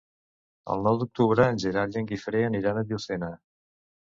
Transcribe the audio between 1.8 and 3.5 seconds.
i en Guifré aniran a Llucena.